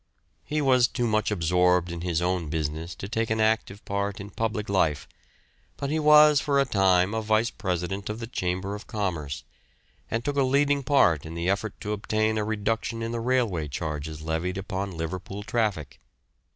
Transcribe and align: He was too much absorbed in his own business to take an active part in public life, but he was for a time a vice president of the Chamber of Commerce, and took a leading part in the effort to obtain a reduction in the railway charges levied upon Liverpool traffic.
He 0.43 0.61
was 0.63 0.87
too 0.87 1.05
much 1.05 1.29
absorbed 1.29 1.91
in 1.91 2.01
his 2.01 2.23
own 2.23 2.49
business 2.49 2.95
to 2.95 3.07
take 3.07 3.29
an 3.29 3.39
active 3.39 3.85
part 3.85 4.19
in 4.19 4.31
public 4.31 4.67
life, 4.67 5.07
but 5.77 5.91
he 5.91 5.99
was 5.99 6.41
for 6.41 6.59
a 6.59 6.65
time 6.65 7.13
a 7.13 7.21
vice 7.21 7.51
president 7.51 8.09
of 8.09 8.19
the 8.19 8.25
Chamber 8.25 8.73
of 8.73 8.87
Commerce, 8.87 9.43
and 10.09 10.25
took 10.25 10.37
a 10.37 10.41
leading 10.41 10.81
part 10.81 11.23
in 11.23 11.35
the 11.35 11.47
effort 11.47 11.79
to 11.81 11.93
obtain 11.93 12.39
a 12.39 12.43
reduction 12.43 13.03
in 13.03 13.11
the 13.11 13.19
railway 13.19 13.67
charges 13.67 14.23
levied 14.23 14.57
upon 14.57 14.97
Liverpool 14.97 15.43
traffic. 15.43 15.99